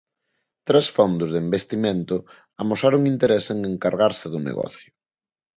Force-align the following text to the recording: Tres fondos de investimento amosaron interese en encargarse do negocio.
Tres 0.67 0.85
fondos 0.95 1.29
de 1.33 1.39
investimento 1.47 2.15
amosaron 2.61 3.01
interese 3.13 3.49
en 3.55 3.59
encargarse 3.73 4.25
do 4.33 4.39
negocio. 4.47 4.91